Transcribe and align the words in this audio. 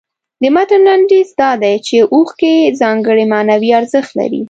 د 0.41 0.43
متن 0.55 0.81
لنډیز 0.87 1.29
دا 1.41 1.51
دی 1.61 1.75
چې 1.87 1.97
اوښکې 2.13 2.53
ځانګړی 2.81 3.25
معنوي 3.33 3.69
ارزښت 3.79 4.11
لري. 4.19 4.39